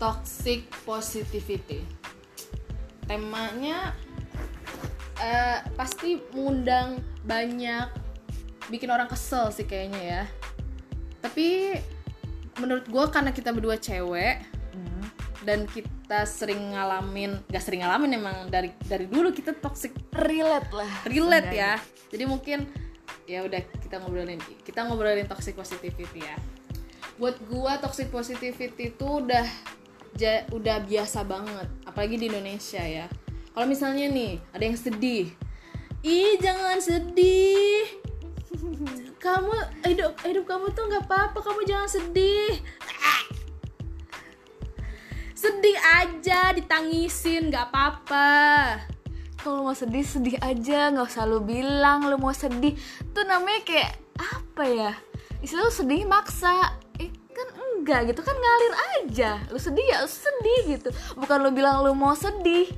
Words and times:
toxic 0.00 0.64
positivity. 0.88 1.84
Temanya 3.04 3.92
eh, 5.20 5.60
pasti 5.76 6.16
mengundang 6.32 7.04
banyak 7.22 7.92
bikin 8.72 8.88
orang 8.88 9.06
kesel 9.06 9.52
sih 9.52 9.68
kayaknya 9.68 10.00
ya. 10.00 10.22
Tapi 11.20 11.76
menurut 12.56 12.88
gue 12.88 13.04
karena 13.12 13.30
kita 13.30 13.52
berdua 13.52 13.76
cewek 13.76 14.40
Hmm. 14.70 15.02
dan 15.42 15.66
kita 15.66 16.22
sering 16.22 16.70
ngalamin 16.70 17.42
gak 17.50 17.58
sering 17.58 17.82
ngalamin 17.82 18.22
emang 18.22 18.46
dari 18.46 18.70
dari 18.86 19.10
dulu 19.10 19.34
kita 19.34 19.50
toxic. 19.58 19.90
Relate 20.14 20.70
lah 20.70 20.90
relate 21.10 21.50
ya. 21.50 21.74
jadi 22.06 22.24
mungkin 22.30 22.70
ya 23.26 23.42
udah 23.42 23.58
kita 23.82 23.98
ngobrolin 23.98 24.38
kita 24.62 24.86
ngobrolin 24.86 25.26
toxic 25.26 25.58
positivity 25.58 26.22
ya. 26.22 26.38
Buat 27.18 27.42
gua 27.50 27.82
toxic 27.82 28.14
positivity 28.14 28.94
itu 28.94 29.06
udah 29.06 29.42
udah 30.52 30.84
biasa 30.84 31.24
banget 31.24 31.68
apalagi 31.88 32.20
di 32.20 32.28
Indonesia 32.28 32.82
ya. 32.84 33.06
Kalau 33.50 33.66
misalnya 33.66 34.06
nih 34.12 34.36
ada 34.52 34.64
yang 34.64 34.78
sedih. 34.78 35.26
Ih 36.00 36.36
jangan 36.40 36.80
sedih. 36.80 37.84
Kamu 39.20 39.52
hidup 39.84 40.16
hidup 40.24 40.44
kamu 40.48 40.72
tuh 40.72 40.84
nggak 40.88 41.04
apa-apa 41.08 41.38
kamu 41.44 41.60
jangan 41.68 41.88
sedih. 41.88 42.60
Sedih 45.36 45.76
aja 45.80 46.52
ditangisin 46.52 47.48
nggak 47.48 47.72
apa-apa. 47.72 48.28
Kalau 49.40 49.64
mau 49.64 49.76
sedih 49.76 50.04
sedih 50.04 50.36
aja 50.44 50.92
nggak 50.92 51.08
usah 51.08 51.24
lu 51.24 51.40
bilang 51.40 52.04
lu 52.04 52.20
mau 52.20 52.32
sedih. 52.36 52.76
Tuh 53.16 53.24
namanya 53.24 53.64
kayak 53.64 53.96
apa 54.20 54.64
ya? 54.68 54.92
Istilah 55.40 55.72
sedih 55.72 56.04
maksa 56.04 56.76
enggak 57.80 58.12
gitu 58.12 58.20
kan 58.20 58.36
ngalir 58.36 58.74
aja. 59.00 59.30
Lu 59.48 59.58
sedih 59.58 59.84
ya 59.88 60.04
lu 60.04 60.08
sedih 60.08 60.60
gitu. 60.78 60.88
Bukan 61.16 61.36
lu 61.40 61.50
bilang 61.50 61.80
lu 61.80 61.96
mau 61.96 62.12
sedih. 62.12 62.68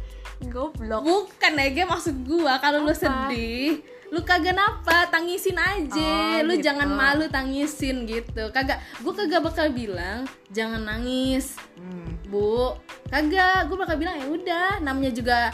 Goblok. 0.43 1.03
Bukan 1.07 1.53
Ege 1.59 1.87
maksud 1.87 2.27
gua 2.27 2.59
kalau 2.59 2.83
lu 2.83 2.95
Apa? 2.95 3.03
sedih 3.03 3.83
lu 4.13 4.21
kagak 4.29 4.53
napa 4.53 5.09
tangisin 5.09 5.57
aja. 5.57 6.37
Oh, 6.37 6.45
lu 6.45 6.61
gitu. 6.61 6.69
jangan 6.69 6.85
malu 6.85 7.33
tangisin 7.33 8.05
gitu. 8.05 8.53
Kagak 8.53 8.85
gua 9.01 9.13
kagak 9.17 9.41
bakal 9.41 9.67
bilang 9.73 10.29
jangan 10.53 10.85
nangis. 10.85 11.57
Hmm. 11.81 12.15
bu 12.33 12.73
kagak 13.13 13.69
gua 13.69 13.85
bakal 13.85 13.97
bilang 14.01 14.17
ya 14.17 14.27
udah 14.29 14.69
namanya 14.81 15.13
juga 15.13 15.53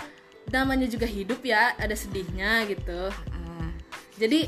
namanya 0.49 0.87
juga 0.87 1.07
hidup 1.07 1.43
ya 1.43 1.75
ada 1.79 1.95
sedihnya 1.95 2.67
gitu. 2.71 3.11
Ah. 3.35 3.71
jadi 4.19 4.47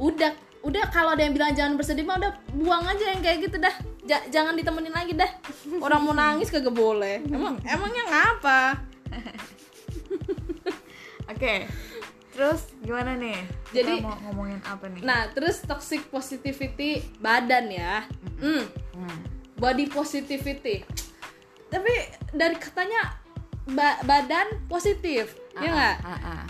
udah 0.00 0.32
udah 0.62 0.84
kalau 0.94 1.12
ada 1.12 1.26
yang 1.26 1.34
bilang 1.34 1.52
jangan 1.52 1.74
bersedih 1.74 2.06
mah 2.06 2.22
udah 2.22 2.32
buang 2.54 2.86
aja 2.86 3.04
yang 3.12 3.20
kayak 3.20 3.50
gitu 3.50 3.58
dah 3.58 3.74
Ja- 4.02 4.26
jangan 4.28 4.52
ditemenin 4.52 4.90
lagi 4.90 5.12
dah 5.12 5.30
orang 5.78 6.00
mau 6.00 6.10
nangis 6.12 6.48
kagak 6.48 6.72
boleh 6.72 7.22
emang 7.24 7.54
emangnya 7.62 8.04
ngapa 8.04 8.62
Oke. 11.28 11.68
Terus 12.32 12.60
gimana 12.80 13.12
nih? 13.14 13.38
Jadi- 13.70 14.00
Kita 14.00 14.04
mau 14.04 14.16
ngomongin 14.22 14.58
apa 14.62 14.84
nih? 14.88 15.00
Nah, 15.00 15.28
terus 15.30 15.60
toxic 15.60 16.08
positivity 16.08 16.98
badan 17.18 17.68
ya. 17.68 18.04
Hmm. 18.38 18.64
body 19.54 19.86
positivity. 19.86 20.82
Tapi 21.68 21.92
dari 22.32 22.58
katanya 22.58 23.14
ba- 23.64 24.02
badan 24.02 24.66
positif, 24.66 25.38
ya 25.54 25.70
nggak? 25.70 25.96
Ah, 26.02 26.18
ah. 26.18 26.44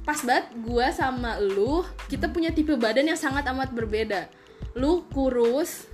Pas 0.00 0.16
banget 0.24 0.48
gua 0.58 0.88
sama 0.90 1.36
lu, 1.36 1.84
kita 2.08 2.26
punya 2.26 2.48
tipe 2.50 2.72
badan 2.74 3.04
yang 3.04 3.20
sangat 3.20 3.44
amat 3.46 3.68
berbeda. 3.70 4.32
Lu 4.72 5.04
kurus, 5.06 5.89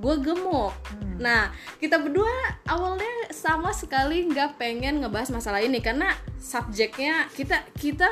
gue 0.00 0.14
gemuk. 0.24 0.72
Nah, 1.20 1.52
kita 1.76 2.00
berdua 2.00 2.32
awalnya 2.64 3.28
sama 3.30 3.70
sekali 3.70 4.24
nggak 4.24 4.56
pengen 4.56 5.04
ngebahas 5.04 5.28
masalah 5.30 5.60
ini 5.60 5.78
karena 5.78 6.08
subjeknya 6.40 7.28
kita 7.36 7.60
kita 7.76 8.08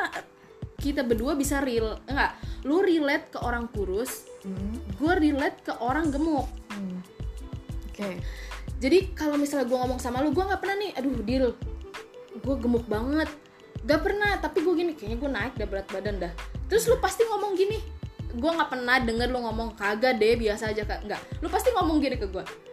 kita 0.79 1.03
berdua 1.03 1.35
bisa 1.35 1.59
real 1.59 1.99
enggak 2.07 2.37
lu 2.63 2.79
relate 2.79 3.35
ke 3.35 3.39
orang 3.41 3.67
kurus 3.73 4.29
Hmm. 4.39 4.79
gue 5.03 5.13
relate 5.19 5.67
ke 5.67 5.75
orang 5.83 6.15
gemuk 6.15 6.47
Hmm. 6.71 7.03
Oke. 7.91 8.23
jadi 8.79 9.11
kalau 9.11 9.35
misalnya 9.35 9.67
gue 9.67 9.75
ngomong 9.75 9.99
sama 9.99 10.23
lu 10.23 10.31
gue 10.31 10.45
nggak 10.47 10.63
pernah 10.63 10.79
nih 10.79 10.95
aduh 10.95 11.19
deal 11.27 11.47
gue 12.39 12.55
gemuk 12.63 12.87
banget 12.87 13.27
gak 13.83 13.99
pernah 13.99 14.39
tapi 14.39 14.63
gue 14.63 14.75
gini 14.79 14.93
kayaknya 14.95 15.19
gue 15.19 15.31
naik 15.35 15.55
dah 15.59 15.67
berat 15.67 15.91
badan 15.91 16.23
dah 16.23 16.33
terus 16.71 16.87
lu 16.87 17.03
pasti 17.03 17.27
ngomong 17.27 17.59
gini 17.59 17.83
gue 18.39 18.51
nggak 18.55 18.71
pernah 18.71 18.97
denger 19.03 19.29
lu 19.35 19.43
ngomong 19.43 19.75
kagak 19.75 20.17
deh 20.23 20.39
biasa 20.39 20.71
aja 20.71 20.87
kak. 20.87 21.03
Nggak. 21.05 21.21
Lu 21.43 21.51
pasti 21.51 21.75
ngomong 21.75 21.99
gini 21.99 22.17
ke 22.17 22.31
gue 22.31 22.69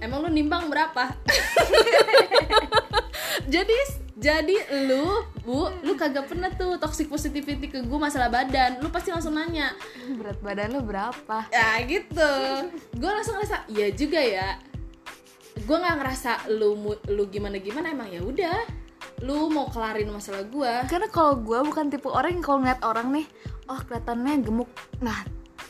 emang 0.00 0.24
lu 0.24 0.28
nimbang 0.32 0.66
berapa? 0.72 1.12
Jadi 3.52 3.78
jadi 4.20 4.84
lu 4.84 5.24
bu 5.48 5.72
lu 5.80 5.96
kagak 5.96 6.28
pernah 6.28 6.52
tuh 6.52 6.76
toxic 6.76 7.08
positivity 7.08 7.72
ke 7.72 7.80
gue 7.80 7.98
masalah 8.00 8.28
badan. 8.28 8.76
Lu 8.84 8.92
pasti 8.92 9.08
langsung 9.08 9.32
nanya. 9.32 9.72
Berat 10.12 10.36
badan 10.44 10.76
lu 10.76 10.84
berapa? 10.84 11.48
ya 11.48 11.80
gitu. 11.88 12.32
Gue 13.00 13.10
langsung 13.10 13.40
ngerasa 13.40 13.64
iya 13.72 13.88
juga 13.88 14.20
ya. 14.20 14.60
Gue 15.64 15.72
nggak 15.72 15.96
ngerasa 16.04 16.52
lu 16.52 16.76
lu 17.08 17.22
gimana 17.32 17.56
gimana 17.64 17.96
emang 17.96 18.12
ya 18.12 18.20
udah. 18.20 18.60
Lu 19.24 19.48
mau 19.52 19.68
kelarin 19.68 20.08
masalah 20.08 20.48
gue 20.48 20.72
Karena 20.88 21.08
kalau 21.12 21.40
gue 21.40 21.60
bukan 21.60 21.92
tipe 21.92 22.08
orang 22.08 22.40
yang 22.40 22.44
kalau 22.44 22.58
ngeliat 22.60 22.80
orang 22.84 23.12
nih, 23.12 23.26
oh 23.70 23.80
kelihatannya 23.86 24.42
gemuk. 24.42 24.68
Nah, 24.98 25.22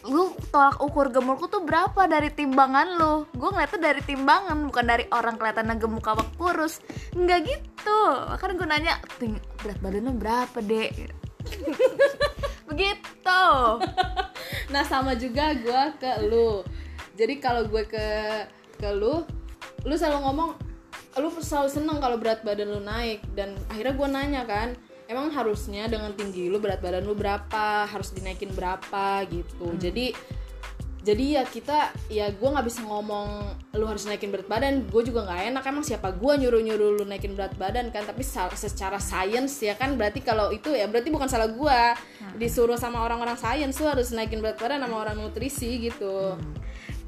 lu 0.08 0.32
tolak 0.48 0.80
ukur 0.80 1.12
gemukku 1.12 1.46
tuh 1.52 1.62
berapa 1.62 2.08
dari 2.08 2.32
timbangan 2.32 2.96
lu? 2.96 3.28
Gue 3.36 3.52
ngeliatnya 3.52 3.92
dari 3.92 4.00
timbangan, 4.00 4.56
bukan 4.64 4.84
dari 4.88 5.04
orang 5.12 5.36
kelihatannya 5.36 5.76
gemuk 5.76 6.08
apa 6.08 6.24
kurus. 6.40 6.80
Enggak 7.12 7.44
gitu. 7.44 8.00
Makanya 8.32 8.54
gue 8.56 8.68
nanya, 8.68 8.94
"Ting- 9.20 9.44
berat 9.60 9.78
badan 9.84 10.08
lu 10.08 10.12
berapa, 10.16 10.58
Dek? 10.64 11.12
Begitu. 12.72 13.42
nah 14.72 14.86
sama 14.86 15.18
juga 15.18 15.50
gue 15.58 15.82
ke 15.98 16.12
lu 16.30 16.62
jadi 17.18 17.42
kalau 17.42 17.66
gue 17.66 17.82
ke 17.90 18.06
ke 18.78 18.88
lu 18.94 19.26
lu 19.82 19.94
selalu 19.98 20.18
ngomong 20.30 20.50
lu 21.18 21.28
selalu 21.42 21.68
seneng 21.68 21.98
kalau 21.98 22.16
berat 22.22 22.46
badan 22.46 22.70
lu 22.70 22.80
naik 22.80 23.18
dan 23.34 23.58
akhirnya 23.66 23.94
gue 23.98 24.08
nanya 24.08 24.42
kan 24.46 24.68
emang 25.10 25.34
harusnya 25.34 25.90
dengan 25.90 26.14
tinggi 26.14 26.46
lu 26.46 26.62
berat 26.62 26.78
badan 26.78 27.02
lu 27.02 27.18
berapa 27.18 27.90
harus 27.90 28.14
dinaikin 28.14 28.54
berapa 28.54 29.26
gitu. 29.26 29.74
Jadi 29.74 30.14
jadi 31.00 31.40
ya 31.40 31.42
kita 31.48 31.96
ya 32.12 32.28
gue 32.28 32.44
nggak 32.44 32.68
bisa 32.68 32.84
ngomong 32.84 33.56
lu 33.72 33.88
harus 33.88 34.04
naikin 34.04 34.28
berat 34.28 34.44
badan 34.46 34.86
gue 34.86 35.02
juga 35.02 35.26
nggak 35.26 35.40
enak. 35.50 35.62
Emang 35.66 35.82
siapa 35.82 36.14
gue 36.14 36.32
nyuruh 36.46 36.62
nyuruh 36.62 37.02
lu 37.02 37.04
naikin 37.10 37.34
berat 37.34 37.58
badan 37.58 37.90
kan? 37.90 38.06
Tapi 38.06 38.22
secara 38.22 39.02
sains 39.02 39.58
ya 39.58 39.74
kan? 39.74 39.98
Berarti 39.98 40.22
kalau 40.22 40.54
itu 40.54 40.70
ya 40.70 40.86
berarti 40.86 41.10
bukan 41.10 41.26
salah 41.26 41.50
gue 41.50 41.80
disuruh 42.38 42.78
sama 42.78 43.02
orang-orang 43.02 43.34
sains 43.34 43.74
lu 43.82 43.90
harus 43.90 44.14
naikin 44.14 44.38
berat 44.38 44.62
badan 44.62 44.78
sama 44.78 45.02
orang 45.02 45.18
nutrisi 45.18 45.90
gitu. 45.90 46.38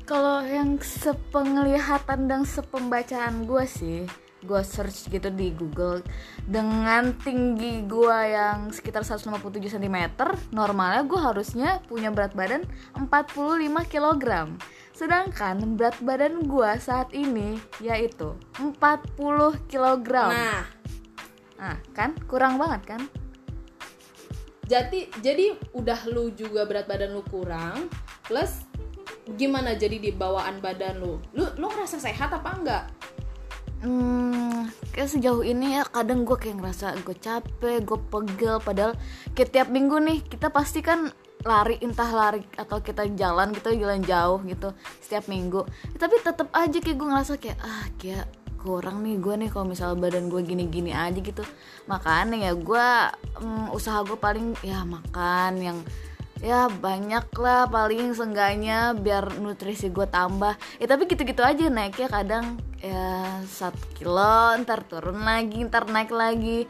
Kalau 0.03 0.43
yang 0.43 0.83
sepenglihatan 0.83 2.27
dan 2.27 2.43
sepembacaan 2.43 3.47
gue 3.47 3.65
sih 3.71 4.03
gue 4.43 4.61
search 4.67 5.09
gitu 5.09 5.31
di 5.31 5.55
Google 5.55 6.03
dengan 6.45 7.15
tinggi 7.23 7.87
gue 7.87 8.19
yang 8.35 8.75
sekitar 8.75 9.07
157 9.07 9.79
cm 9.79 9.97
normalnya 10.51 11.07
gue 11.07 11.21
harusnya 11.21 11.79
punya 11.87 12.11
berat 12.11 12.35
badan 12.35 12.67
45 12.99 13.91
kg 13.91 14.25
sedangkan 14.93 15.57
berat 15.79 15.97
badan 16.03 16.45
gue 16.45 16.71
saat 16.83 17.11
ini 17.17 17.57
yaitu 17.79 18.35
40 18.59 18.77
kg 19.71 20.11
nah. 20.11 20.63
Nah 21.63 21.79
kan? 21.95 22.19
Kurang 22.27 22.59
banget 22.59 22.83
kan? 22.97 23.03
Jadi 24.67 25.07
jadi 25.23 25.55
udah 25.79 26.01
lu 26.11 26.35
juga 26.35 26.67
berat 26.67 26.91
badan 26.91 27.15
lu 27.15 27.23
kurang 27.31 27.87
plus 28.27 28.67
gimana 29.39 29.79
jadi 29.79 30.03
di 30.03 30.11
bawaan 30.11 30.59
badan 30.59 30.99
lu? 30.99 31.23
Lu 31.39 31.47
lu 31.55 31.67
ngerasa 31.71 32.03
sehat 32.03 32.35
apa 32.35 32.51
enggak 32.59 32.85
Hmm, 33.83 34.71
kayak 34.95 35.11
sejauh 35.11 35.43
ini 35.43 35.75
ya 35.75 35.83
kadang 35.83 36.23
gue 36.23 36.39
kayak 36.39 36.63
ngerasa 36.63 36.95
gue 37.03 37.19
capek, 37.19 37.83
gue 37.83 37.99
pegel 37.99 38.63
Padahal 38.63 38.95
kayak 39.35 39.51
tiap 39.51 39.69
minggu 39.75 39.99
nih 39.99 40.23
kita 40.23 40.55
pasti 40.55 40.79
kan 40.87 41.11
lari 41.43 41.83
entah 41.83 42.07
lari 42.15 42.47
atau 42.55 42.79
kita 42.79 43.11
jalan 43.19 43.51
gitu 43.51 43.75
jalan 43.75 43.99
jauh 44.07 44.39
gitu 44.47 44.71
setiap 45.03 45.27
minggu. 45.27 45.67
Tapi 45.99 46.15
tetap 46.23 46.55
aja 46.55 46.79
kayak 46.79 46.95
gue 46.95 47.09
ngerasa 47.11 47.33
kayak 47.43 47.59
ah 47.59 47.85
kayak 47.99 48.27
kurang 48.63 49.03
nih 49.03 49.19
gue 49.19 49.35
nih 49.35 49.51
kalau 49.51 49.67
misal 49.67 49.99
badan 49.99 50.31
gue 50.31 50.47
gini-gini 50.47 50.95
aja 50.95 51.19
gitu. 51.19 51.43
Makanya 51.91 52.39
ya 52.39 52.53
gue 52.55 52.87
mm, 53.43 53.75
usaha 53.75 54.07
gue 54.07 54.15
paling 54.15 54.55
ya 54.63 54.87
makan 54.87 55.53
yang 55.59 55.79
ya 56.43 56.67
banyak 56.67 57.31
lah 57.39 57.71
paling 57.71 58.13
seenggaknya 58.13 58.99
biar 58.99 59.39
nutrisi 59.39 59.89
gue 59.89 60.05
tambah. 60.11 60.59
Ya 60.83 60.87
tapi 60.91 61.07
gitu-gitu 61.07 61.41
aja 61.41 61.71
naiknya 61.71 62.11
kadang. 62.11 62.59
Ya 62.83 63.41
satu 63.47 63.81
kilo 63.95 64.59
ntar 64.67 64.83
turun 64.85 65.23
lagi 65.23 65.63
ntar 65.65 65.87
naik 65.87 66.11
lagi. 66.11 66.67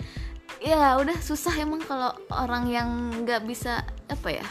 Ya 0.61 0.95
udah 1.01 1.17
susah 1.19 1.57
emang 1.59 1.81
kalau 1.83 2.13
orang 2.31 2.69
yang 2.69 2.89
nggak 3.25 3.49
bisa 3.49 3.83
apa 4.07 4.29
ya 4.31 4.47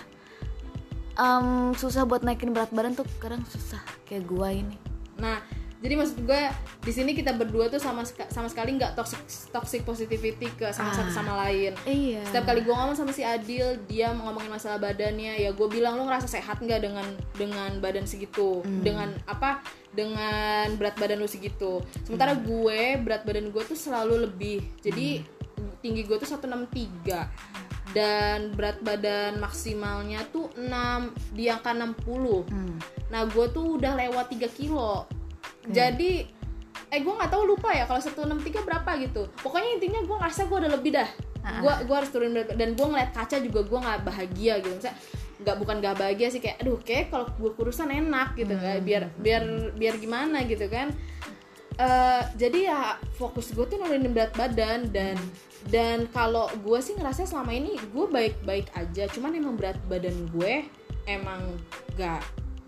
em, 1.21 1.75
susah 1.75 2.07
buat 2.07 2.23
naikin 2.23 2.51
berat 2.55 2.71
badan 2.71 2.95
tuh 2.95 3.07
kadang 3.19 3.43
susah 3.47 3.81
kayak 4.07 4.25
gua 4.27 4.53
ini. 4.53 4.77
Nah, 5.19 5.41
jadi 5.81 5.97
maksud 5.97 6.29
gue 6.29 6.41
di 6.85 6.93
sini 6.93 7.17
kita 7.17 7.33
berdua 7.33 7.65
tuh 7.65 7.81
sama 7.81 8.05
sama 8.05 8.45
sekali 8.53 8.77
nggak 8.77 8.93
toxic 8.93 9.17
toxic 9.49 9.81
positivity 9.81 10.45
ke 10.53 10.69
sama 10.69 10.93
satu 10.93 11.09
sama 11.09 11.33
lain. 11.41 11.73
Iya. 11.89 12.21
Setiap 12.21 12.53
kali 12.53 12.61
gue 12.61 12.69
ngomong 12.69 12.93
sama 12.93 13.09
si 13.09 13.25
Adil 13.25 13.81
dia 13.89 14.13
ngomongin 14.13 14.53
masalah 14.53 14.77
badannya 14.77 15.41
ya 15.41 15.49
gue 15.49 15.67
bilang 15.73 15.97
lu 15.97 16.05
ngerasa 16.05 16.29
sehat 16.29 16.61
nggak 16.61 16.85
dengan 16.85 17.05
dengan 17.33 17.81
badan 17.81 18.05
segitu? 18.05 18.61
Dengan 18.61 19.09
apa? 19.25 19.65
Dengan 19.89 20.69
berat 20.77 21.01
badan 21.01 21.17
lu 21.17 21.25
segitu? 21.25 21.81
Sementara 22.05 22.37
gue 22.37 23.01
berat 23.01 23.25
badan 23.25 23.49
gue 23.49 23.63
tuh 23.65 23.75
selalu 23.75 24.29
lebih. 24.29 24.61
Jadi 24.85 25.25
tinggi 25.81 26.05
gue 26.05 26.17
tuh 26.21 26.29
163 26.29 27.97
dan 27.97 28.53
berat 28.53 28.77
badan 28.85 29.41
maksimalnya 29.41 30.29
tuh 30.29 30.53
6 30.53 30.69
di 31.33 31.49
angka 31.49 31.73
60 31.73 32.45
Hmm. 32.47 32.77
Nah 33.09 33.25
gue 33.27 33.45
tuh 33.49 33.81
udah 33.81 33.97
lewat 33.97 34.31
3 34.31 34.47
kilo 34.53 35.09
Jadi 35.69 36.41
Eh 36.91 36.99
gue 36.99 37.13
gak 37.15 37.31
tahu 37.31 37.55
lupa 37.55 37.71
ya 37.71 37.87
kalau 37.87 38.03
163 38.03 38.67
berapa 38.67 38.91
gitu. 38.99 39.31
Pokoknya 39.39 39.79
intinya 39.79 39.99
gue 40.03 40.15
ngerasa 40.19 40.41
gue 40.51 40.57
udah 40.59 40.71
lebih 40.75 40.91
dah. 40.91 41.09
Gue 41.41 41.73
gua 41.89 41.95
harus 42.03 42.11
turun 42.13 42.37
berat 42.37 42.53
Dan 42.53 42.77
gue 42.77 42.85
ngeliat 42.85 43.15
kaca 43.15 43.39
juga 43.39 43.63
gue 43.63 43.79
gak 43.79 44.03
bahagia 44.03 44.59
gitu. 44.59 44.75
Misalnya 44.75 44.99
nggak 45.41 45.57
bukan 45.57 45.75
gak 45.81 45.95
bahagia 45.97 46.27
sih 46.29 46.37
kayak 46.37 46.61
aduh 46.61 46.77
kayak 46.83 47.09
kalau 47.09 47.25
gue 47.33 47.51
kurusan 47.57 47.89
enak 47.89 48.37
gitu 48.37 48.53
kayak 48.53 48.85
biar 48.85 49.03
biar 49.17 49.43
biar 49.73 49.95
gimana 50.03 50.43
gitu 50.43 50.67
kan. 50.67 50.91
Eh, 51.79 52.23
jadi 52.35 52.59
ya 52.67 52.79
fokus 53.15 53.55
gue 53.55 53.65
tuh 53.71 53.79
nurunin 53.79 54.11
berat 54.11 54.35
badan. 54.35 54.91
Dan 54.91 55.15
dan 55.71 56.11
kalau 56.11 56.51
gue 56.59 56.79
sih 56.83 56.99
ngerasa 56.99 57.23
selama 57.23 57.55
ini 57.55 57.79
gue 57.79 58.05
baik-baik 58.11 58.67
aja. 58.75 59.07
Cuman 59.07 59.31
emang 59.31 59.55
berat 59.55 59.79
badan 59.87 60.27
gue 60.27 60.67
emang 61.07 61.55
gak 61.95 62.19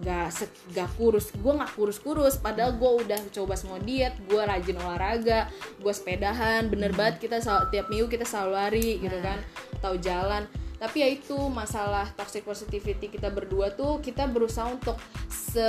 gak 0.01 0.34
gak 0.72 0.90
kurus. 0.98 1.30
Gue 1.34 1.54
nggak 1.54 1.74
kurus-kurus. 1.75 2.42
Padahal 2.42 2.74
gue 2.75 2.92
udah 3.06 3.19
coba 3.30 3.54
semua 3.54 3.78
diet. 3.78 4.18
Gue 4.25 4.42
rajin 4.42 4.80
olahraga. 4.80 5.51
Gue 5.78 5.94
sepedahan. 5.94 6.68
Bener 6.68 6.90
banget 6.92 7.22
kita 7.22 7.38
sel- 7.38 7.69
tiap 7.69 7.88
minggu 7.88 8.10
kita 8.10 8.25
selalu 8.25 8.51
lari 8.54 8.90
gitu 8.98 9.18
kan. 9.19 9.38
Atau 9.78 10.00
jalan. 10.00 10.50
Tapi 10.74 11.00
ya 11.00 11.07
itu 11.07 11.38
masalah 11.48 12.10
toxic 12.12 12.44
positivity 12.44 13.07
kita 13.07 13.31
berdua 13.31 13.72
tuh 13.72 14.04
kita 14.04 14.28
berusaha 14.28 14.68
untuk 14.68 15.00
se 15.30 15.63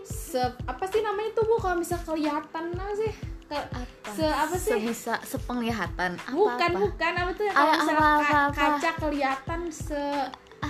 se 0.00 0.38
apa 0.66 0.86
sih 0.86 1.02
namanya 1.02 1.34
tuh 1.34 1.44
bu? 1.44 1.58
Kalau 1.58 1.76
bisa 1.78 1.98
kelihatan 1.98 2.64
apa 2.72 2.94
sih? 2.94 3.10
Ke- 3.50 3.68
apa? 3.74 4.10
se 4.14 4.22
apa 4.22 4.54
sih? 4.54 4.70
Sebisa 4.70 5.14
sepenglihatan 5.26 6.14
apa 6.14 6.30
bukan 6.30 6.70
apa 6.70 6.78
bukan. 6.78 7.12
Apa 7.16 7.30
tuh 7.34 7.44
kalau 7.50 7.72
misalnya 7.74 7.98
apa, 7.98 8.06
ka- 8.06 8.14
apa, 8.14 8.38
apa. 8.46 8.54
kaca 8.78 8.90
kelihatan 9.02 9.60
se 9.66 10.02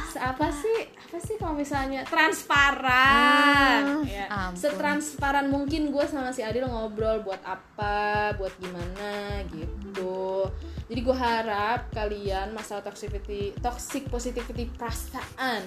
se 0.09 0.19
apa 0.19 0.47
sih? 0.49 0.79
Apa 0.97 1.19
sih 1.21 1.30
kalau 1.41 1.57
misalnya 1.57 2.05
transparan 2.05 3.81
Hmm, 3.83 4.05
ya. 4.05 4.29
ampun. 4.29 4.61
setransparan 4.61 5.49
mungkin 5.49 5.89
gue 5.89 6.05
sama 6.05 6.29
si 6.29 6.41
Adil 6.41 6.63
ngobrol 6.63 7.21
buat 7.21 7.41
apa 7.43 7.97
buat 8.37 8.53
gimana 8.55 9.41
gitu 9.49 10.45
jadi 10.87 11.01
gue 11.01 11.17
harap 11.17 11.81
kalian 11.91 12.53
masalah 12.53 12.83
toxicity 12.83 13.57
toxic 13.57 14.05
positivity 14.07 14.69
perasaan 14.69 15.65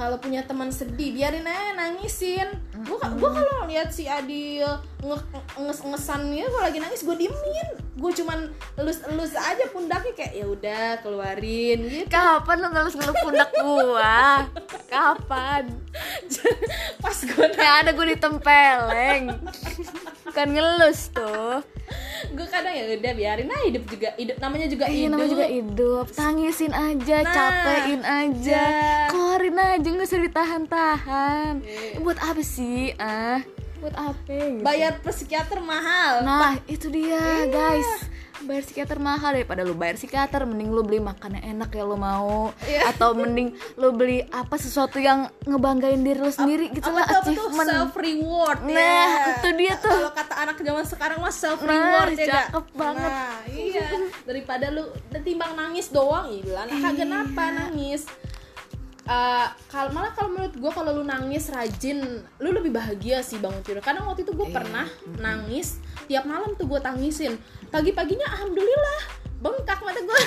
kalau 0.00 0.16
punya 0.16 0.40
teman 0.48 0.72
sedih 0.72 1.12
biarin 1.12 1.44
aja 1.44 1.76
nangisin. 1.76 2.48
Gue 2.88 2.96
gue 2.96 3.30
kalau 3.36 3.68
lihat 3.68 3.92
si 3.92 4.08
Adil 4.08 4.64
nge 5.04 5.16
nges 5.60 5.80
ngesannya 5.84 6.48
kalau 6.48 6.64
lagi 6.64 6.80
nangis 6.80 7.04
gue 7.04 7.16
diemin. 7.20 7.68
Gue 8.00 8.08
cuman 8.16 8.48
elus 8.80 9.04
elus 9.04 9.36
aja 9.36 9.68
pundaknya 9.68 10.16
kayak 10.16 10.32
ya 10.40 10.46
udah 10.48 11.04
keluarin 11.04 11.84
gitu. 11.84 12.08
Kapan 12.08 12.56
lu 12.64 12.68
ngelus 12.72 12.96
ngelus 12.96 13.16
pundak 13.20 13.50
gua? 13.60 14.48
Kapan? 14.88 15.68
Pas 17.04 17.18
gue 17.20 17.46
yang 17.60 17.76
ada 17.84 17.92
gue 17.92 18.06
ditempeleng 18.16 19.36
kan 20.30 20.48
ngelus 20.48 21.12
tuh 21.12 21.60
gue 22.30 22.46
kadang 22.46 22.70
ya 22.70 22.84
udah 22.92 23.12
biarin 23.12 23.48
aja 23.48 23.64
hidup 23.64 23.84
juga 23.84 24.08
hidup 24.14 24.36
namanya 24.38 24.66
juga 24.66 24.84
Iya 24.84 24.94
hidup 24.96 25.10
namanya 25.10 25.30
juga 25.30 25.46
hidup 25.48 26.04
Tangisin 26.10 26.72
aja, 26.72 27.16
Nah, 27.18 27.32
capein 27.32 28.02
aja 28.02 28.62
iya. 28.62 29.06
Keluarin 29.06 29.56
aja, 29.56 29.88
gak 29.88 30.06
usah 30.06 30.20
ditahan-tahan 30.20 31.52
Iya. 31.60 31.98
Buat 31.98 32.18
apa 32.20 32.42
sih? 32.42 32.94
Ah, 32.96 33.42
buat 33.76 33.96
apa 33.96 34.20
gitu. 34.28 34.60
bayar 34.60 35.00
psikiater 35.00 35.58
mahal 35.58 36.20
Nah 36.20 36.60
itu 36.66 36.86
dia 36.86 37.16
Iya. 37.16 37.48
guys 37.48 37.90
Bayar 38.40 38.62
psikiater 38.62 38.98
mahal 38.98 39.30
daripada 39.32 39.60
lu 39.60 39.72
bayar 39.72 39.94
psikiater 39.94 40.42
Mending 40.42 40.68
lu 40.68 40.80
beli 40.80 40.96
makanan 40.98 41.44
enak 41.46 41.70
ya 41.70 41.82
lu 41.82 41.94
mau 41.94 42.50
Iya. 42.62 42.88
Atau 42.88 43.12
mending 43.12 43.52
lu 43.74 43.90
beli 43.90 44.24
apa 44.26 44.56
sesuatu 44.56 44.96
yang 44.96 45.28
ngebanggain 45.44 45.98
diri 45.98 46.16
lu 46.16 46.30
sendiri 46.30 46.68
gitu 46.70 46.88
lah 46.88 47.04
tuh, 47.04 47.20
Achievement 47.26 47.68
self 47.68 47.92
reward 47.94 48.58
Nah, 48.62 49.08
itu 49.34 49.48
dia 49.54 49.74
tuh. 49.76 49.90
kalau 49.90 50.10
kata 50.10 50.34
anak 50.38 50.56
zaman 50.58 50.84
sekarang 50.84 51.18
mah 51.18 51.30
self 51.30 51.60
Nah, 51.60 51.68
reward 51.68 52.10
ya 52.12 52.24
gak? 52.24 52.28
cakep 52.46 52.66
banget. 52.72 53.10
nah 53.10 53.36
iya 53.46 53.88
daripada 54.22 54.66
lu 54.68 54.84
timbang 55.20 55.52
nangis 55.52 55.86
doang 55.88 56.26
ilah 56.28 56.64
nah 56.64 56.76
kagak 56.80 56.92
Iya. 56.92 57.00
kenapa 57.00 57.42
nangis 57.50 58.02
Eh, 59.10 59.46
kal 59.66 59.90
malah 59.90 60.14
kalau 60.14 60.30
menurut 60.30 60.54
gue 60.54 60.70
kalau 60.70 60.94
lu 60.94 61.02
nangis 61.02 61.50
rajin 61.50 61.98
lu 62.38 62.48
lebih 62.54 62.70
bahagia 62.70 63.18
sih 63.20 63.42
bangun 63.42 63.58
tidur. 63.60 63.82
Kadang 63.82 64.06
waktu 64.06 64.22
itu 64.22 64.30
gue 64.30 64.46
Iya. 64.46 64.54
pernah 64.54 64.86
nangis 65.18 65.82
tiap 66.06 66.22
malam 66.24 66.54
tuh 66.54 66.64
gue 66.64 66.78
tangisin. 66.78 67.34
Pagi 67.68 67.90
paginya 67.90 68.30
alhamdulillah 68.30 69.00
bengkak 69.42 69.82
mata 69.82 69.98
gue 69.98 70.20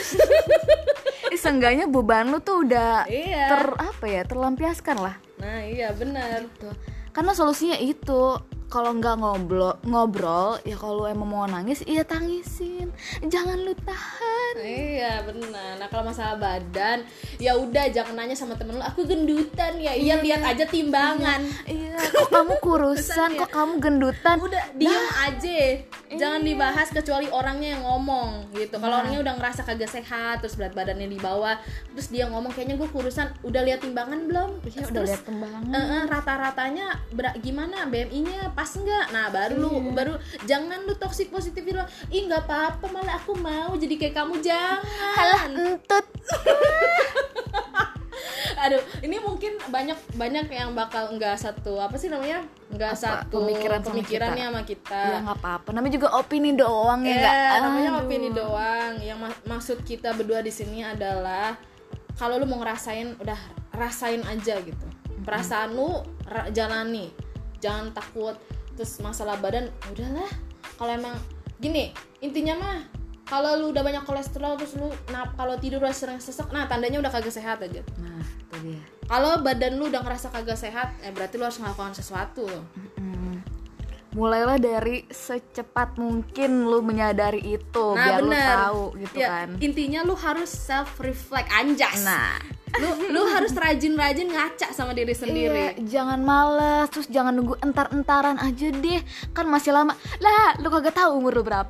Eh, 1.31 1.39
Seenggaknya 1.39 1.87
beban 1.87 2.27
lu 2.27 2.43
tuh 2.43 2.67
udah 2.67 3.07
Iya. 3.07 3.47
ter 3.47 3.63
apa 3.71 4.05
ya 4.05 4.21
terlampiaskan 4.27 4.97
lah. 4.99 5.15
Nah 5.39 5.63
iya 5.63 5.95
benar. 5.95 6.43
Gitu. 6.43 6.67
Karena 7.09 7.31
solusinya 7.31 7.79
itu 7.79 8.35
kalau 8.73 8.89
nggak 8.97 9.21
ngobrol 9.21 9.77
ngobrol 9.85 10.57
ya 10.65 10.73
kalau 10.73 11.05
emang 11.05 11.29
mau 11.29 11.45
nangis 11.45 11.85
iya 11.85 12.01
tangisin 12.01 12.89
jangan 13.29 13.61
lu 13.61 13.77
tahan 13.85 14.33
Iya 14.61 15.25
benar. 15.25 15.81
Nah 15.81 15.87
kalau 15.89 16.05
masalah 16.05 16.37
badan, 16.37 17.01
ya 17.41 17.57
udah 17.57 17.89
jangan 17.89 18.13
nanya 18.21 18.37
sama 18.37 18.53
temen 18.53 18.77
lu. 18.77 18.85
Aku 18.85 19.01
gendutan 19.09 19.81
ya. 19.81 19.97
Iya 19.97 20.21
lihat 20.21 20.45
aja 20.45 20.65
timbangan. 20.69 21.41
iya 21.65 21.97
kok 21.97 22.29
kamu 22.29 22.53
kurusan 22.61 23.37
kok 23.37 23.49
kamu 23.49 23.81
gendutan 23.81 24.37
Udah 24.37 24.63
diem 24.77 25.07
aja. 25.25 25.57
Jangan 26.13 26.45
dibahas 26.45 26.93
kecuali 26.93 27.25
orangnya 27.33 27.77
yang 27.77 27.83
ngomong 27.85 28.53
gitu. 28.53 28.77
Kalau 28.77 29.01
orangnya 29.01 29.25
udah 29.25 29.33
ngerasa 29.41 29.65
kagak 29.65 29.89
sehat, 29.89 30.45
terus 30.45 30.53
berat 30.53 30.77
badannya 30.77 31.09
di 31.09 31.17
bawah, 31.17 31.57
terus 31.97 32.13
dia 32.13 32.29
ngomong 32.29 32.53
kayaknya 32.53 32.77
gue 32.77 32.89
kurusan. 32.93 33.33
Udah 33.41 33.65
lihat 33.65 33.81
timbangan 33.81 34.29
belum? 34.29 34.61
ya 34.69 34.85
Terus, 34.85 34.93
udah 34.93 35.03
lihat 35.09 35.21
tembangan 35.25 35.61
eh, 35.73 36.03
rata-ratanya 36.05 36.85
gimana 37.41 37.89
BMI-nya 37.89 38.53
pas 38.63 38.71
nggak? 38.73 39.05
Nah 39.11 39.27
baru 39.27 39.55
lu 39.57 39.69
baru 39.91 40.13
jangan 40.43 40.79
lu 40.81 40.95
toxic 40.95 41.27
positif 41.27 41.59
lu. 41.61 41.83
Ih 42.07 42.23
nggak 42.23 42.47
apa-apa 42.47 42.85
malah 42.87 43.19
aku 43.19 43.35
mau 43.35 43.75
jadi 43.75 43.99
kayak 43.99 44.15
kamu 44.15 44.39
jangan. 44.39 44.79
halah 45.13 45.41
entut 45.45 46.05
Aduh, 48.55 48.79
ini 49.01 49.19
mungkin 49.19 49.59
banyak 49.67 50.15
banyak 50.15 50.47
yang 50.47 50.71
bakal 50.71 51.11
nggak 51.11 51.35
satu 51.35 51.75
apa 51.75 51.99
sih 51.99 52.07
namanya 52.07 52.47
nggak 52.71 52.95
satu 52.95 53.43
pemikiran 53.43 53.83
sama 53.83 53.89
pemikirannya 53.91 54.39
kita. 54.39 54.47
sama 54.47 54.61
kita. 54.63 55.01
ya 55.03 55.17
nggak 55.19 55.37
apa-apa 55.37 55.69
namanya 55.73 55.93
juga 55.93 56.07
opini 56.15 56.51
doang 56.55 57.01
ya 57.03 57.11
Ya, 57.11 57.19
nggak 57.19 57.59
namanya 57.59 57.91
Aduh. 57.91 58.01
opini 58.01 58.29
doang. 58.31 58.93
Yang 59.01 59.19
ma- 59.19 59.41
maksud 59.49 59.83
kita 59.83 60.15
berdua 60.15 60.39
di 60.39 60.53
sini 60.53 60.79
adalah 60.79 61.59
kalau 62.15 62.39
lu 62.39 62.45
mau 62.45 62.63
ngerasain 62.63 63.19
udah 63.19 63.39
rasain 63.73 64.23
aja 64.23 64.55
gitu. 64.57 64.85
Perasaan 65.19 65.75
lu 65.75 65.99
jalani. 66.49 67.11
Jangan 67.63 67.95
takut. 67.95 68.35
Terus 68.75 68.99
masalah 68.99 69.39
badan 69.39 69.71
udahlah. 69.87 70.27
Kalau 70.75 70.91
emang 70.91 71.15
gini, 71.55 71.95
intinya 72.19 72.53
mah 72.53 72.77
kalau 73.23 73.55
lu 73.55 73.71
udah 73.71 73.81
banyak 73.81 74.03
kolesterol 74.03 74.59
terus 74.59 74.75
lu 74.75 74.91
nah 75.07 75.31
kalau 75.33 75.55
tidur 75.55 75.79
udah 75.79 75.95
sering 75.95 76.19
sesek, 76.19 76.51
nah 76.51 76.67
tandanya 76.67 76.99
udah 76.99 77.07
kagak 77.09 77.31
sehat 77.31 77.63
aja. 77.63 77.79
nah 77.95 78.19
itu 78.19 78.55
dia 78.61 78.81
Kalau 79.03 79.39
badan 79.39 79.79
lu 79.79 79.87
udah 79.87 80.01
ngerasa 80.01 80.27
kagak 80.27 80.59
sehat, 80.59 80.91
eh 80.99 81.09
berarti 81.09 81.35
lu 81.35 81.47
harus 81.47 81.55
melakukan 81.57 81.95
sesuatu. 81.95 82.43
Mulailah 84.13 84.61
dari 84.61 85.09
secepat 85.09 85.97
mungkin 85.97 86.69
lu 86.69 86.85
menyadari 86.85 87.57
itu 87.57 87.85
Nah, 87.91 88.05
biar 88.05 88.19
lu 88.21 88.29
bener. 88.29 88.45
tahu 88.61 88.83
gitu 89.01 89.15
Ya, 89.17 89.27
kan 89.27 89.49
Intinya 89.57 89.99
lu 90.03 90.13
harus 90.13 90.53
self 90.53 91.01
reflect 91.01 91.49
anjas. 91.49 92.05
nah 92.05 92.37
lu 92.73 92.89
lu 93.09 93.21
harus 93.27 93.53
rajin-rajin 93.53 94.27
ngaca 94.27 94.67
sama 94.69 94.91
diri 94.91 95.11
Iya, 95.11 95.19
sendiri. 95.19 95.65
jangan 95.85 96.19
males, 96.19 96.89
terus 96.89 97.05
jangan 97.05 97.29
nunggu 97.31 97.59
entar-entaran 97.59 98.37
aja 98.37 98.67
deh. 98.67 99.01
Kan 99.29 99.45
masih 99.45 99.69
lama. 99.71 99.93
Lah, 100.17 100.57
lu 100.57 100.67
kagak 100.67 100.93
tahu 100.93 101.15
umur 101.15 101.33
lu 101.33 101.43
berapa. 101.43 101.69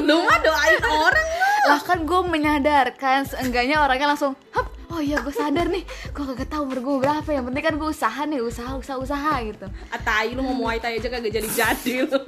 Lu 0.00 0.16
mah 0.22 0.38
doain 0.38 0.80
orang 0.82 1.28
lu. 1.28 1.52
lah 1.66 1.80
kan 1.82 1.98
gue 2.00 2.20
menyadarkan 2.22 3.26
seenggaknya 3.26 3.82
orangnya 3.82 4.06
langsung, 4.08 4.38
"Hap, 4.50 4.70
oh 4.88 5.00
iya 5.00 5.18
gue 5.18 5.30
sadar 5.30 5.66
nih, 5.66 5.82
gue 5.84 6.24
kagak 6.26 6.48
tahu 6.48 6.62
umur 6.64 6.78
gue 6.80 6.96
berapa. 7.02 7.28
Yang 7.28 7.44
penting 7.46 7.64
kan 7.64 7.74
gue 7.76 7.88
usaha 7.90 8.22
nih, 8.24 8.40
usaha, 8.40 8.72
usaha, 8.72 8.96
usaha 8.96 9.34
gitu. 9.42 9.66
Atai 9.90 10.32
lu 10.32 10.40
mau 10.40 10.56
muay 10.56 10.78
thai 10.78 10.96
aja 10.96 11.08
kagak 11.08 11.34
jadi-jadi 11.34 11.92
lu. 12.06 12.20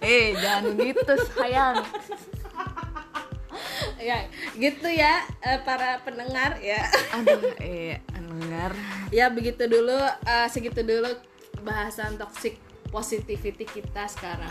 Eh, 0.00 0.34
jangan 0.34 0.74
gitu 0.76 1.12
sayang. 1.30 1.76
Ya, 4.00 4.26
gitu 4.56 4.88
ya 4.88 5.22
eh, 5.44 5.60
para 5.62 6.00
pendengar 6.02 6.56
ya. 6.58 6.82
Aduh, 7.14 7.54
eh, 7.62 8.00
dengar. 8.10 8.72
ya 9.12 9.28
begitu 9.28 9.68
dulu 9.68 9.94
eh, 10.26 10.48
segitu 10.48 10.80
dulu 10.82 11.12
bahasan 11.60 12.16
toxic 12.16 12.56
positivity 12.88 13.68
kita 13.68 14.08
sekarang 14.08 14.50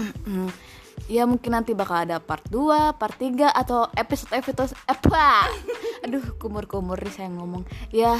ya 1.09 1.25
mungkin 1.25 1.57
nanti 1.57 1.73
bakal 1.73 2.05
ada 2.05 2.21
part 2.21 2.45
2, 2.51 2.93
part 2.95 3.15
3 3.17 3.49
atau 3.49 3.89
episode 3.97 4.29
episode 4.35 4.77
apa? 4.85 5.49
Aduh, 6.05 6.37
kumur-kumur 6.37 7.01
nih 7.01 7.13
saya 7.13 7.29
ngomong. 7.33 7.65
Ya, 7.89 8.13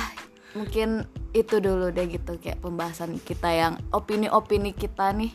mungkin 0.58 1.06
itu 1.36 1.62
dulu 1.62 1.94
deh 1.94 2.10
gitu 2.10 2.42
kayak 2.42 2.64
pembahasan 2.66 3.22
kita 3.22 3.54
yang 3.54 3.74
opini-opini 3.94 4.74
kita 4.74 5.14
nih. 5.14 5.34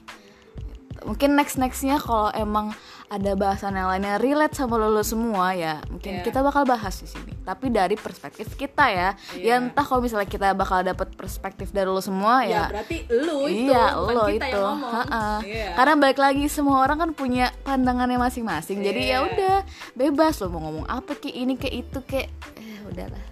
Mungkin 1.07 1.39
next 1.39 1.61
nextnya 1.61 2.03
kalau 2.03 2.35
emang 2.35 2.75
ada 3.07 3.33
bahasan 3.33 3.73
yang 3.73 3.87
lainnya 3.87 4.17
relate 4.17 4.53
sama 4.53 4.75
lo, 4.75 4.89
lo 4.89 5.01
semua 5.01 5.53
ya, 5.53 5.79
mungkin 5.87 6.19
Iya. 6.19 6.25
kita 6.25 6.41
bakal 6.41 6.65
bahas 6.65 6.97
di 6.97 7.07
sini. 7.07 7.37
Tapi 7.39 7.69
dari 7.69 7.95
perspektif 7.95 8.55
kita 8.55 8.85
ya. 8.87 9.13
Ya 9.35 9.55
Iya. 9.55 9.55
entah 9.61 9.83
kalau 9.83 10.01
misalnya 10.01 10.25
kita 10.25 10.51
bakal 10.53 10.81
dapet 10.81 11.13
perspektif 11.13 11.69
dari 11.69 11.87
lo 11.87 12.01
semua 12.01 12.43
ya, 12.43 12.67
ya 12.67 12.73
berarti 12.73 12.97
lu 13.09 13.39
itu 13.45 13.69
iya 13.69 13.85
bukan 13.95 14.15
lo 14.15 14.25
kita 14.27 14.35
itu 14.35 14.49
yang 14.51 14.65
ngomong 14.73 14.93
Ha-ha. 14.95 15.27
Iya. 15.41 15.69
karena 15.75 15.95
balik 15.97 16.19
lagi 16.19 16.45
semua 16.49 16.77
orang 16.81 16.99
kan 16.99 17.11
punya 17.13 17.47
pandangannya 17.63 18.17
masing-masing 18.17 18.81
jadi 18.81 19.01
ya 19.01 19.11
Iya. 19.15 19.19
udah 19.23 19.57
bebas 19.95 20.35
lo 20.39 20.49
mau 20.49 20.63
ngomong 20.63 20.87
apa 20.87 21.13
kayak 21.15 21.37
ini 21.37 21.55
kayak 21.55 21.75
itu 21.79 21.99
kayak 22.03 22.29
eh 22.57 22.79
udahlah 22.85 23.23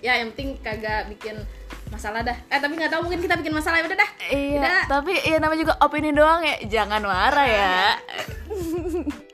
ya 0.00 0.16
yang 0.16 0.32
penting 0.32 0.56
kagak 0.58 1.06
bikin 1.08 1.36
masalah 1.90 2.22
dah. 2.22 2.36
Eh 2.48 2.58
tapi 2.58 2.78
nggak 2.78 2.90
tahu 2.90 3.00
mungkin 3.06 3.20
kita 3.20 3.34
bikin 3.36 3.52
masalah 3.52 3.82
ya. 3.82 3.84
Udah 3.86 3.98
dah. 3.98 4.10
Iya 4.30 4.60
Udah. 4.62 4.82
tapi 4.86 5.12
ya 5.20 5.36
namanya 5.38 5.60
juga 5.66 5.74
opini 5.82 6.10
doang 6.10 6.42
ya. 6.42 6.56
Jangan 6.64 7.02
marah 7.02 7.46
ya 7.46 7.78